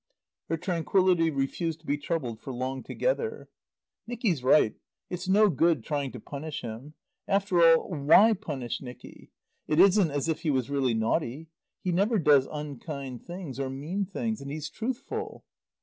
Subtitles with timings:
[0.49, 3.49] Her tranquillity refused to be troubled for long together.
[4.07, 4.73] "Nicky's right.
[5.11, 6.95] It's no good trying to punish him.
[7.27, 9.29] After all, why punish Nicky?
[9.67, 11.49] It isn't as if he was really naughty.
[11.83, 14.41] He never does unkind things, or mean things.
[14.41, 15.45] And he's truthful."